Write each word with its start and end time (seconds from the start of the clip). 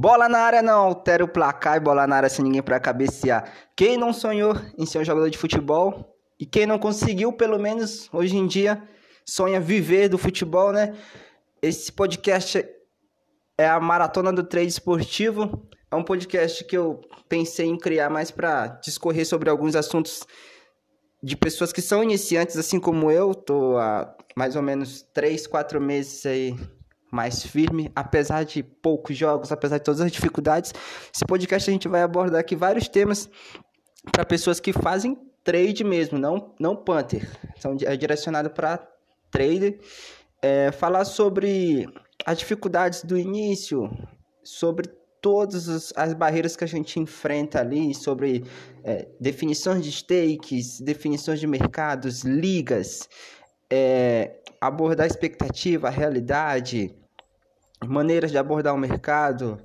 Bola 0.00 0.28
na 0.28 0.38
área 0.38 0.62
não 0.62 0.78
altera 0.78 1.24
o 1.24 1.28
placar 1.28 1.76
e 1.76 1.80
bola 1.80 2.06
na 2.06 2.14
área 2.14 2.28
sem 2.28 2.44
ninguém 2.44 2.62
para 2.62 2.78
cabecear. 2.78 3.52
Quem 3.74 3.96
não 3.96 4.12
sonhou 4.12 4.54
em 4.78 4.86
ser 4.86 5.00
um 5.00 5.04
jogador 5.04 5.28
de 5.28 5.36
futebol 5.36 6.16
e 6.38 6.46
quem 6.46 6.66
não 6.66 6.78
conseguiu, 6.78 7.32
pelo 7.32 7.58
menos 7.58 8.08
hoje 8.12 8.36
em 8.36 8.46
dia, 8.46 8.80
sonha 9.26 9.58
viver 9.58 10.08
do 10.08 10.16
futebol, 10.16 10.70
né? 10.70 10.94
Esse 11.60 11.90
podcast 11.90 12.64
é 13.58 13.68
a 13.68 13.80
Maratona 13.80 14.32
do 14.32 14.44
Trade 14.44 14.68
Esportivo. 14.68 15.68
É 15.90 15.96
um 15.96 16.04
podcast 16.04 16.62
que 16.62 16.76
eu 16.76 17.00
pensei 17.28 17.66
em 17.66 17.76
criar 17.76 18.08
mais 18.08 18.30
para 18.30 18.68
discorrer 18.80 19.26
sobre 19.26 19.50
alguns 19.50 19.74
assuntos 19.74 20.24
de 21.20 21.36
pessoas 21.36 21.72
que 21.72 21.82
são 21.82 22.04
iniciantes, 22.04 22.56
assim 22.56 22.78
como 22.78 23.10
eu. 23.10 23.34
Tô 23.34 23.76
há 23.76 24.14
mais 24.36 24.54
ou 24.54 24.62
menos 24.62 25.02
3, 25.12 25.48
4 25.48 25.80
meses 25.80 26.24
aí 26.24 26.54
mais 27.10 27.42
firme, 27.42 27.90
apesar 27.94 28.44
de 28.44 28.62
poucos 28.62 29.16
jogos, 29.16 29.50
apesar 29.52 29.78
de 29.78 29.84
todas 29.84 30.00
as 30.00 30.12
dificuldades. 30.12 30.72
Esse 31.14 31.24
podcast 31.24 31.68
a 31.68 31.72
gente 31.72 31.88
vai 31.88 32.02
abordar 32.02 32.40
aqui 32.40 32.54
vários 32.54 32.88
temas 32.88 33.28
para 34.12 34.24
pessoas 34.24 34.60
que 34.60 34.72
fazem 34.72 35.16
trade 35.42 35.84
mesmo, 35.84 36.18
não, 36.18 36.54
não 36.58 36.76
Panther. 36.76 37.28
São, 37.58 37.76
é 37.82 37.96
direcionado 37.96 38.50
para 38.50 38.86
trader. 39.30 39.80
É, 40.40 40.70
falar 40.70 41.04
sobre 41.04 41.88
as 42.24 42.38
dificuldades 42.38 43.02
do 43.02 43.18
início, 43.18 43.90
sobre 44.44 44.88
todas 45.20 45.92
as 45.96 46.14
barreiras 46.14 46.56
que 46.56 46.64
a 46.64 46.66
gente 46.66 47.00
enfrenta 47.00 47.60
ali, 47.60 47.94
sobre 47.94 48.44
é, 48.84 49.08
definições 49.20 49.84
de 49.84 49.90
stakes, 49.90 50.80
definições 50.80 51.40
de 51.40 51.46
mercados, 51.46 52.22
ligas, 52.22 53.08
é, 53.70 54.40
abordar 54.60 55.06
expectativa, 55.06 55.90
realidade, 55.90 56.94
maneiras 57.86 58.30
de 58.30 58.38
abordar 58.38 58.74
o 58.74 58.78
mercado, 58.78 59.60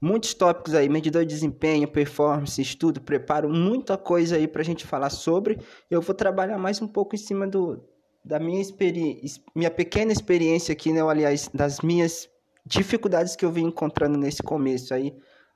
muitos 0.00 0.34
tópicos 0.34 0.74
aí, 0.74 0.88
medidor 0.88 1.22
de 1.22 1.32
desempenho, 1.32 1.86
performance, 1.86 2.60
estudo, 2.60 3.00
preparo, 3.00 3.48
muita 3.48 3.96
coisa 3.96 4.36
aí 4.36 4.48
para 4.48 4.62
a 4.62 4.64
gente 4.64 4.86
falar 4.86 5.10
sobre. 5.10 5.58
Eu 5.90 6.00
vou 6.00 6.14
trabalhar 6.14 6.58
mais 6.58 6.82
um 6.82 6.88
pouco 6.88 7.14
em 7.14 7.18
cima 7.18 7.46
do, 7.46 7.80
da 8.24 8.40
minha 8.40 8.60
experiência, 8.60 9.42
minha 9.54 9.70
pequena 9.70 10.12
experiência 10.12 10.72
aqui, 10.72 10.92
né, 10.92 11.00
aliás, 11.02 11.48
das 11.54 11.80
minhas 11.80 12.28
dificuldades 12.66 13.36
que 13.36 13.44
eu 13.44 13.50
vim 13.50 13.66
encontrando 13.66 14.18
nesse 14.18 14.42
começo 14.42 14.92
aí. 14.92 15.14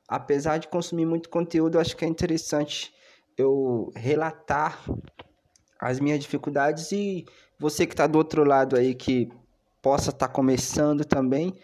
Apesar 0.08 0.58
de 0.58 0.68
consumir 0.68 1.06
muito 1.06 1.28
conteúdo, 1.28 1.76
eu 1.76 1.80
acho 1.80 1.96
que 1.96 2.04
é 2.04 2.08
interessante 2.08 2.94
eu 3.36 3.92
relatar 3.94 4.80
as 5.78 6.00
minhas 6.00 6.20
dificuldades 6.20 6.90
e 6.92 7.26
você 7.58 7.86
que 7.86 7.92
está 7.92 8.06
do 8.06 8.16
outro 8.16 8.44
lado 8.44 8.76
aí 8.76 8.94
que 8.94 9.28
possa 9.82 10.10
estar 10.10 10.28
tá 10.28 10.32
começando 10.32 11.04
também, 11.04 11.54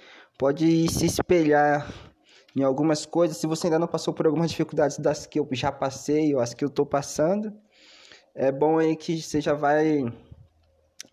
pode 0.43 0.91
se 0.91 1.07
espelhar 1.07 1.89
em 2.57 2.65
algumas 2.65 3.07
coisas. 3.07 3.37
Se 3.37 3.47
você 3.47 3.69
ainda 3.69 3.79
não 3.79 3.87
passou 3.87 4.13
por 4.13 4.27
algumas 4.27 4.51
dificuldades 4.51 4.99
das 4.99 5.25
que 5.25 5.39
eu 5.39 5.49
já 5.53 5.71
passei 5.71 6.35
ou 6.35 6.41
as 6.41 6.53
que 6.53 6.65
eu 6.65 6.69
estou 6.69 6.85
passando, 6.85 7.53
é 8.35 8.51
bom 8.51 8.81
aí 8.81 8.97
que 8.97 9.23
você 9.23 9.41
já 9.41 9.55
vai 9.55 10.05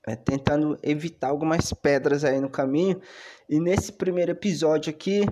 é, 0.07 0.16
tentando 0.16 0.79
evitar 0.81 1.28
algumas 1.28 1.72
pedras 1.72 2.23
aí 2.25 2.41
no 2.41 2.50
caminho. 2.50 3.00
E 3.47 3.59
nesse 3.59 3.91
primeiro 3.91 4.31
episódio 4.31 4.90
aqui 4.90 5.23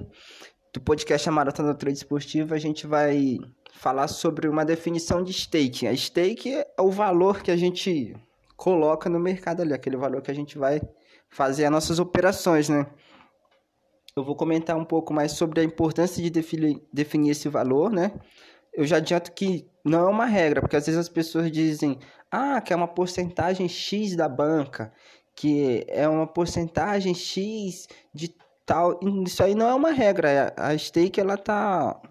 do 0.71 0.79
podcast 0.79 1.27
A 1.27 1.31
Maratona 1.31 1.73
Trade 1.73 1.97
Esportivo, 1.97 2.53
a 2.53 2.59
gente 2.59 2.85
vai 2.85 3.39
falar 3.73 4.07
sobre 4.09 4.47
uma 4.47 4.63
definição 4.63 5.23
de 5.23 5.33
stake. 5.33 5.87
A 5.87 5.97
stake 5.97 6.53
é 6.53 6.67
o 6.79 6.91
valor 6.91 7.41
que 7.41 7.49
a 7.49 7.57
gente 7.57 8.15
coloca 8.55 9.09
no 9.09 9.19
mercado 9.19 9.63
ali, 9.63 9.73
aquele 9.73 9.97
valor 9.97 10.21
que 10.21 10.29
a 10.29 10.35
gente 10.35 10.55
vai 10.55 10.79
fazer 11.31 11.65
as 11.65 11.71
nossas 11.71 11.97
operações, 11.97 12.69
né? 12.69 12.85
Eu 14.17 14.23
vou 14.23 14.35
comentar 14.35 14.75
um 14.75 14.85
pouco 14.85 15.13
mais 15.13 15.33
sobre 15.33 15.61
a 15.61 15.63
importância 15.63 16.21
de 16.21 16.29
definir, 16.29 16.81
definir 16.91 17.31
esse 17.31 17.47
valor, 17.47 17.91
né? 17.91 18.11
Eu 18.73 18.85
já 18.85 18.97
adianto 18.97 19.31
que 19.31 19.67
não 19.83 20.07
é 20.07 20.09
uma 20.09 20.25
regra, 20.25 20.61
porque 20.61 20.75
às 20.75 20.85
vezes 20.85 20.99
as 20.99 21.09
pessoas 21.09 21.51
dizem, 21.51 21.99
ah, 22.31 22.59
que 22.59 22.73
é 22.73 22.75
uma 22.75 22.87
porcentagem 22.87 23.69
X 23.69 24.15
da 24.15 24.27
banca, 24.27 24.91
que 25.35 25.85
é 25.87 26.07
uma 26.07 26.25
porcentagem 26.25 27.13
X 27.13 27.87
de 28.13 28.35
tal. 28.65 28.99
Isso 29.25 29.43
aí 29.43 29.55
não 29.55 29.69
é 29.69 29.73
uma 29.75 29.91
regra. 29.91 30.53
A 30.57 30.77
stake 30.77 31.19
ela 31.19 31.37
tá 31.37 32.01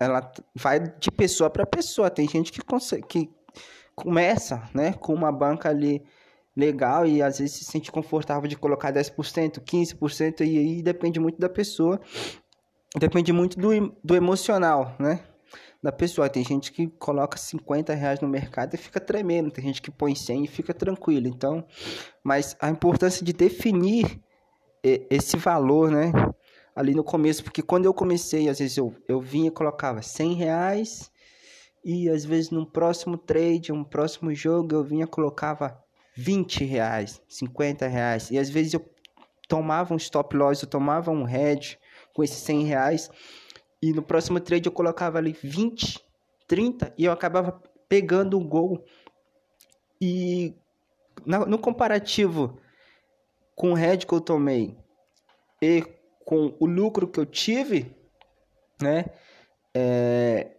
ela 0.00 0.32
vai 0.54 0.80
de 0.80 1.10
pessoa 1.10 1.50
para 1.50 1.66
pessoa. 1.66 2.10
Tem 2.10 2.28
gente 2.28 2.50
que 2.52 2.62
consegue 2.62 3.06
que 3.06 3.30
começa, 3.94 4.68
né, 4.74 4.92
com 4.94 5.14
uma 5.14 5.30
banca 5.30 5.68
ali 5.68 6.02
legal 6.56 7.06
e 7.06 7.22
às 7.22 7.38
vezes 7.38 7.56
se 7.56 7.64
sente 7.64 7.90
confortável 7.90 8.48
de 8.48 8.56
colocar 8.56 8.92
10%, 8.92 9.60
15% 9.60 10.40
e 10.40 10.58
aí 10.58 10.82
depende 10.82 11.18
muito 11.18 11.38
da 11.38 11.48
pessoa. 11.48 12.00
Depende 12.96 13.32
muito 13.32 13.58
do, 13.58 13.70
do 14.02 14.14
emocional, 14.14 14.94
né? 14.98 15.24
da 15.84 15.92
pessoa. 15.92 16.30
Tem 16.30 16.42
gente 16.42 16.72
que 16.72 16.86
coloca 16.86 17.36
50 17.36 17.92
reais 17.92 18.18
no 18.20 18.26
mercado 18.26 18.72
e 18.72 18.78
fica 18.78 18.98
tremendo, 18.98 19.50
tem 19.50 19.62
gente 19.62 19.82
que 19.82 19.90
põe 19.90 20.14
100 20.14 20.44
e 20.44 20.48
fica 20.48 20.72
tranquilo. 20.72 21.28
Então, 21.28 21.62
mas 22.24 22.56
a 22.58 22.70
importância 22.70 23.22
de 23.22 23.34
definir 23.34 24.18
esse 24.82 25.36
valor, 25.36 25.90
né? 25.90 26.10
Ali 26.74 26.94
no 26.94 27.04
começo, 27.04 27.44
porque 27.44 27.62
quando 27.62 27.84
eu 27.84 27.92
comecei, 27.92 28.48
às 28.48 28.58
vezes 28.58 28.78
eu, 28.78 28.94
eu 29.06 29.20
vinha 29.20 29.48
e 29.48 29.50
colocava 29.50 30.00
100 30.00 30.34
reais 30.34 31.10
e 31.84 32.08
às 32.08 32.24
vezes 32.24 32.50
no 32.50 32.66
próximo 32.66 33.18
trade, 33.18 33.70
um 33.70 33.84
próximo 33.84 34.34
jogo, 34.34 34.74
eu 34.74 34.82
vinha 34.82 35.06
colocava 35.06 35.78
20 36.14 36.64
reais, 36.64 37.20
50 37.28 37.86
reais. 37.86 38.30
E 38.30 38.38
às 38.38 38.48
vezes 38.48 38.74
eu 38.74 38.88
tomava 39.48 39.92
um 39.92 39.96
stop 39.96 40.36
loss, 40.36 40.62
eu 40.62 40.68
tomava 40.68 41.10
um 41.10 41.28
hedge 41.28 41.78
com 42.14 42.22
esses 42.22 42.38
100 42.38 42.64
reais 42.64 43.10
e 43.82 43.92
no 43.92 44.02
próximo 44.02 44.40
trade 44.40 44.66
eu 44.66 44.72
colocava 44.72 45.18
ali 45.18 45.32
20, 45.32 46.02
30 46.46 46.94
e 46.96 47.04
eu 47.04 47.12
acabava 47.12 47.60
pegando 47.88 48.38
um 48.38 48.48
gol. 48.48 48.84
E 50.00 50.54
no 51.26 51.58
comparativo 51.58 52.58
com 53.54 53.72
o 53.72 53.74
head 53.74 54.06
que 54.06 54.12
eu 54.12 54.20
tomei 54.20 54.76
e 55.60 55.82
com 56.24 56.56
o 56.58 56.66
lucro 56.66 57.06
que 57.06 57.20
eu 57.20 57.26
tive, 57.26 57.94
né? 58.80 59.06
É, 59.74 60.53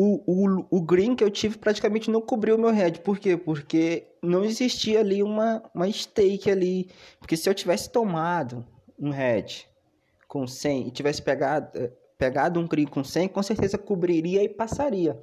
o, 0.00 0.22
o, 0.28 0.66
o 0.70 0.80
green 0.80 1.16
que 1.16 1.24
eu 1.24 1.30
tive 1.30 1.58
praticamente 1.58 2.08
não 2.08 2.20
cobriu 2.20 2.54
o 2.54 2.58
meu 2.58 2.70
head. 2.70 3.00
Por 3.00 3.18
quê? 3.18 3.36
Porque 3.36 4.06
não 4.22 4.44
existia 4.44 5.00
ali 5.00 5.24
uma, 5.24 5.60
uma 5.74 5.90
stake 5.90 6.48
ali. 6.48 6.88
Porque 7.18 7.36
se 7.36 7.50
eu 7.50 7.54
tivesse 7.54 7.90
tomado 7.90 8.64
um 8.96 9.10
head 9.10 9.68
com 10.28 10.46
100 10.46 10.86
e 10.86 10.90
tivesse 10.92 11.20
pegado, 11.20 11.92
pegado 12.16 12.60
um 12.60 12.68
CRI 12.68 12.86
com 12.86 13.02
100, 13.02 13.26
com 13.26 13.42
certeza 13.42 13.76
cobriria 13.76 14.40
e 14.44 14.48
passaria. 14.48 15.20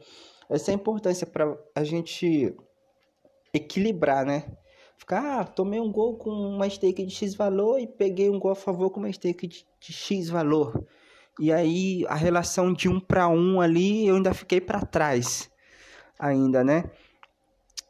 Essa 0.50 0.72
é 0.72 0.74
a 0.74 0.75
importância 0.75 1.25
para 1.25 1.57
a 1.74 1.86
gente 1.86 2.54
equilibrar, 3.54 4.25
né? 4.25 4.44
Ficar, 4.98 5.39
ah, 5.39 5.45
tomei 5.45 5.80
um 5.80 5.89
gol 5.89 6.18
com 6.18 6.30
uma 6.30 6.69
stake 6.69 7.06
de 7.06 7.16
X 7.16 7.33
valor 7.33 7.80
e 7.80 7.88
peguei 7.88 8.30
um 8.30 8.39
gol 8.39 8.51
a 8.51 8.56
favor 8.56 8.89
com 8.89 9.00
uma 9.00 9.12
stake 9.12 9.48
de, 9.48 9.66
de 9.80 9.94
X 9.94 10.27
valor. 10.27 10.86
E 11.40 11.52
aí 11.52 12.06
a 12.08 12.16
relação 12.16 12.74
de 12.74 12.88
um 12.88 13.00
para 13.00 13.28
um 13.28 13.60
ali 13.60 14.08
eu 14.08 14.16
ainda 14.16 14.34
fiquei 14.34 14.62
para 14.62 14.82
trás 14.82 15.50
ainda, 16.18 16.64
né? 16.64 16.86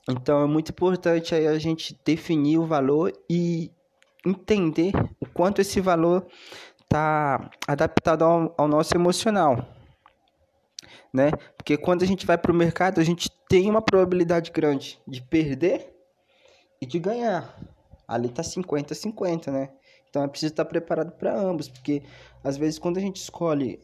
Então 0.10 0.44
é 0.44 0.48
muito 0.48 0.70
importante 0.72 1.34
aí 1.34 1.48
a 1.48 1.58
gente 1.58 2.00
definir 2.06 2.58
o 2.58 2.66
valor 2.66 3.12
e 3.30 3.72
entender 4.26 4.92
o 5.20 5.26
quanto 5.28 5.62
esse 5.62 5.80
valor 5.80 6.26
está 6.82 7.50
adaptado 7.68 8.24
ao, 8.24 8.54
ao 8.58 8.68
nosso 8.68 8.96
emocional. 8.96 9.68
Né? 11.14 11.32
Porque 11.58 11.78
quando 11.78 12.04
a 12.04 12.06
gente 12.06 12.26
vai 12.26 12.38
para 12.38 12.52
o 12.52 12.56
mercado, 12.56 13.00
a 13.00 13.04
gente 13.04 13.30
tem 13.48 13.70
uma 13.70 13.82
probabilidade 13.82 14.52
grande 14.52 15.00
de 15.08 15.22
perder 15.22 15.94
e 16.82 16.86
de 16.86 17.00
ganhar. 17.00 17.58
Ali 18.07 18.28
está 18.28 18.44
50-50, 18.44 19.52
né? 19.52 19.69
Então 20.10 20.24
é 20.24 20.28
preciso 20.28 20.54
estar 20.54 20.66
preparado 20.66 21.12
para 21.12 21.38
ambos, 21.38 21.68
porque 21.68 22.04
às 22.44 22.56
vezes 22.57 22.80
quando 22.80 22.98
a 22.98 23.02
gente 23.02 23.18
escolhe 23.18 23.80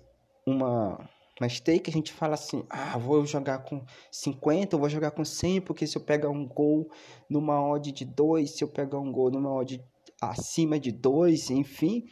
uma, 0.46 0.98
uma 1.40 1.50
stake, 1.50 1.90
a 1.90 1.94
gente 1.94 2.14
fala 2.14 2.36
assim: 2.36 2.64
ah, 2.70 2.98
vou 2.98 3.26
jogar 3.26 3.60
com 3.60 3.84
50, 4.12 4.78
vou 4.78 4.90
jogar 4.90 5.12
com 5.12 5.26
100, 5.26 5.62
porque 5.62 5.86
se 5.86 5.98
eu 5.98 6.02
pegar 6.02 6.30
um 6.30 6.48
gol 6.48 6.90
numa 7.30 7.62
odd 7.62 7.92
de 7.92 8.06
2, 8.06 8.50
se 8.50 8.64
eu 8.64 8.68
pegar 8.68 9.00
um 9.00 9.12
gol 9.12 9.30
numa 9.30 9.52
odd 9.54 9.84
acima 10.22 10.80
de 10.80 10.92
2, 10.92 11.50
enfim, 11.50 12.06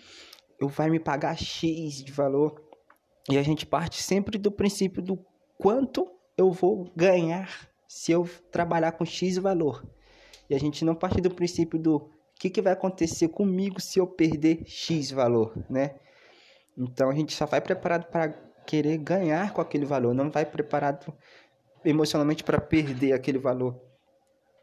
eu 0.59 0.67
vai 0.67 0.89
me 0.89 0.99
pagar 0.99 1.37
X 1.37 2.03
de 2.03 2.11
valor. 2.11 2.61
E 3.29 3.37
a 3.37 3.43
gente 3.43 3.65
parte 3.65 4.01
sempre 4.01 4.37
do 4.37 4.51
princípio 4.51 5.01
do 5.01 5.23
quanto 5.57 6.09
eu 6.35 6.51
vou 6.51 6.91
ganhar 6.95 7.69
se 7.87 8.11
eu 8.11 8.27
trabalhar 8.51 8.93
com 8.93 9.05
X 9.05 9.37
valor. 9.37 9.83
E 10.49 10.55
a 10.55 10.59
gente 10.59 10.83
não 10.83 10.95
parte 10.95 11.21
do 11.21 11.29
princípio 11.29 11.77
do 11.79 12.09
que, 12.39 12.49
que 12.49 12.61
vai 12.61 12.73
acontecer 12.73 13.27
comigo 13.29 13.79
se 13.79 13.99
eu 13.99 14.07
perder 14.07 14.63
X 14.65 15.11
valor, 15.11 15.53
né? 15.69 15.95
Então 16.77 17.09
a 17.09 17.13
gente 17.13 17.33
só 17.33 17.45
vai 17.45 17.61
preparado 17.61 18.05
para 18.09 18.29
querer 18.65 18.97
ganhar 18.97 19.53
com 19.53 19.61
aquele 19.61 19.85
valor, 19.85 20.13
não 20.13 20.29
vai 20.29 20.45
preparado 20.45 21.13
emocionalmente 21.83 22.43
para 22.43 22.59
perder 22.59 23.13
aquele 23.13 23.37
valor. 23.37 23.79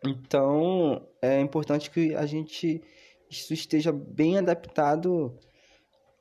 Então, 0.05 1.07
é 1.21 1.41
importante 1.41 1.91
que 1.91 2.15
a 2.15 2.27
gente 2.27 2.83
isso 3.31 3.53
esteja 3.53 3.93
bem 3.93 4.39
adaptado 4.39 5.37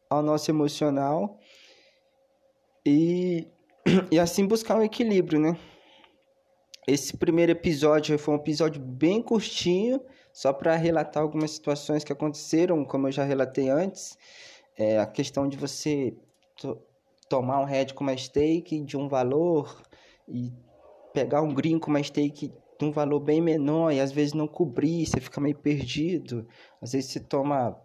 ao 0.09 0.23
nosso 0.23 0.49
emocional 0.49 1.39
e, 2.85 3.47
e 4.11 4.19
assim 4.19 4.47
buscar 4.47 4.77
um 4.77 4.83
equilíbrio, 4.83 5.39
né? 5.39 5.57
Esse 6.87 7.17
primeiro 7.17 7.51
episódio 7.51 8.17
foi 8.19 8.35
um 8.35 8.37
episódio 8.37 8.79
bem 8.79 9.19
curtinho, 9.19 9.99
só 10.31 10.53
para 10.53 10.75
relatar 10.75 11.23
algumas 11.23 11.51
situações 11.51 12.03
que 12.03 12.13
aconteceram, 12.13 12.85
como 12.85 13.07
eu 13.07 13.11
já 13.11 13.23
relatei 13.23 13.69
antes. 13.69 14.15
É 14.77 14.99
a 14.99 15.07
questão 15.07 15.47
de 15.47 15.57
você 15.57 16.15
to 16.57 16.77
tomar 17.27 17.59
um 17.59 17.65
head 17.65 17.91
com 17.95 18.03
uma 18.03 18.15
stake 18.15 18.79
de 18.81 18.95
um 18.95 19.07
valor 19.07 19.81
e 20.27 20.53
pegar 21.11 21.41
um 21.41 21.51
green 21.51 21.79
com 21.79 21.89
uma 21.89 22.03
stake 22.03 22.53
de 22.77 22.85
um 22.85 22.91
valor 22.91 23.19
bem 23.19 23.41
menor 23.41 23.91
e 23.91 23.99
às 23.99 24.11
vezes 24.11 24.33
não 24.33 24.47
cobrir, 24.47 25.07
você 25.07 25.19
fica 25.19 25.41
meio 25.41 25.55
perdido. 25.55 26.47
Às 26.79 26.91
vezes 26.91 27.09
você 27.09 27.19
toma 27.19 27.81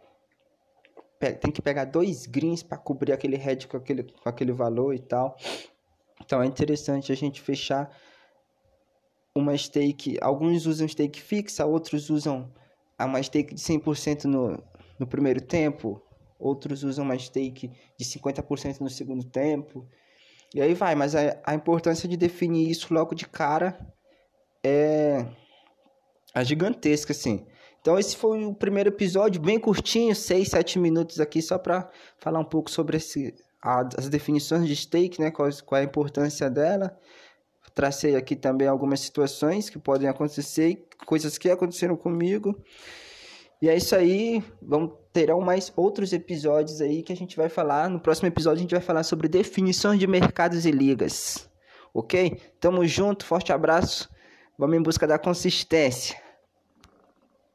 tem 1.19 1.50
que 1.50 1.62
pegar 1.62 1.85
dois 1.85 2.26
greens 2.26 2.62
para 2.62 2.76
cobrir 2.76 3.12
aquele 3.12 3.37
head 3.37 3.67
com 3.67 3.76
aquele, 3.79 4.05
com 4.05 4.29
aquele 4.29 4.53
valor 4.53 4.94
e 4.94 4.99
tal. 4.99 5.37
Então 6.23 6.43
é 6.43 6.46
interessante 6.46 7.12
a 7.12 7.14
gente 7.14 7.41
fechar 7.41 7.91
uma 9.40 9.56
stake. 9.56 10.19
Alguns 10.20 10.66
usam 10.66 10.87
stake 10.87 11.20
fixa, 11.20 11.66
outros 11.66 12.10
usam 12.10 12.52
uma 12.98 13.22
stake 13.22 13.54
de 13.54 13.60
100% 13.60 14.25
no, 14.25 14.62
no 14.98 15.06
primeiro 15.06 15.40
tempo, 15.40 16.02
outros 16.38 16.82
usam 16.82 17.04
uma 17.04 17.19
stake 17.19 17.70
de 17.98 18.04
50% 18.04 18.81
no 18.81 18.90
segundo 18.90 19.25
tempo. 19.25 19.87
E 20.54 20.60
aí 20.60 20.75
vai, 20.75 20.94
mas 20.94 21.14
a, 21.14 21.38
a 21.44 21.54
importância 21.54 22.08
de 22.08 22.16
definir 22.16 22.69
isso 22.69 22.92
logo 22.92 23.14
de 23.14 23.26
cara 23.26 23.78
é, 24.64 25.25
é 26.34 26.44
gigantesca, 26.44 27.12
assim. 27.12 27.46
Então 27.81 27.98
esse 27.98 28.16
foi 28.16 28.44
o 28.44 28.54
primeiro 28.54 28.90
episódio, 28.90 29.40
bem 29.40 29.58
curtinho, 29.58 30.14
6, 30.14 30.48
7 30.48 30.78
minutos 30.78 31.19
aqui, 31.19 31.40
só 31.40 31.56
para 31.56 31.88
falar 32.19 32.38
um 32.38 32.44
pouco 32.44 32.70
sobre 32.70 32.98
esse, 32.98 33.34
a, 33.62 33.88
as 33.96 34.08
definições 34.08 34.66
de 34.66 34.76
stake, 34.76 35.20
né, 35.20 35.31
qual, 35.31 35.48
qual 35.64 35.78
é 35.78 35.82
a 35.82 35.86
importância 35.86 36.50
dela. 36.50 36.94
Tracei 37.75 38.17
aqui 38.17 38.37
também 38.37 38.69
algumas 38.69 39.00
situações 39.00 39.70
que 39.70 39.78
podem 39.78 40.08
acontecer, 40.08 40.87
coisas 41.06 41.38
que 41.38 41.50
aconteceram 41.50 41.96
comigo. 41.96 42.56
E 43.62 43.69
é 43.69 43.76
isso 43.76 43.94
aí, 43.94 44.43
vamos 44.62 44.93
terão 45.12 45.40
mais 45.40 45.72
outros 45.76 46.12
episódios 46.12 46.81
aí 46.81 47.02
que 47.02 47.12
a 47.12 47.17
gente 47.17 47.37
vai 47.37 47.49
falar. 47.49 47.90
No 47.90 48.00
próximo 48.00 48.28
episódio 48.28 48.58
a 48.58 48.62
gente 48.62 48.75
vai 48.75 48.81
falar 48.81 49.02
sobre 49.02 49.28
definições 49.28 49.99
de 49.99 50.06
mercados 50.06 50.64
e 50.64 50.70
ligas. 50.70 51.49
OK? 51.93 52.40
Tamo 52.61 52.87
junto, 52.87 53.25
forte 53.25 53.52
abraço. 53.52 54.08
Vamos 54.58 54.76
em 54.76 54.82
busca 54.82 55.06
da 55.06 55.19
consistência. 55.19 56.17